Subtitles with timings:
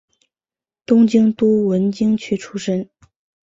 [0.87, 2.89] 东京都文京区出身。